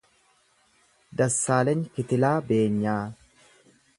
Dassaaleny 1.21 1.83
Kitilaa 1.99 2.33
Beenyaa 2.49 2.99